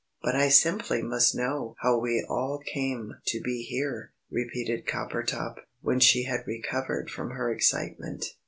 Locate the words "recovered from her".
6.47-7.51